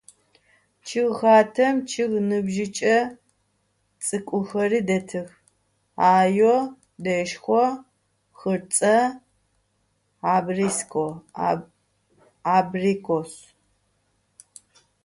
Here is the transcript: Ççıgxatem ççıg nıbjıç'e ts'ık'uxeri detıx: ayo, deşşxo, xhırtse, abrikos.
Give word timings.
Ççıgxatem 0.85 1.75
ççıg 1.89 2.11
nıbjıç'e 2.29 2.97
ts'ık'uxeri 4.01 4.81
detıx: 4.87 5.29
ayo, 6.15 6.55
deşşxo, 7.03 7.63
xhırtse, 8.37 8.95
abrikos. 12.55 13.31